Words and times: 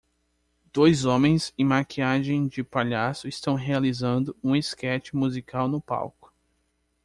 Dois 0.73 1.05
homens 1.05 1.53
em 1.59 1.63
maquiagem 1.63 2.47
de 2.47 2.63
palhaço 2.63 3.27
estão 3.27 3.53
realizando 3.53 4.35
um 4.43 4.55
esquete 4.55 5.15
musical 5.15 5.67
no 5.67 5.79
palco. 5.79 6.33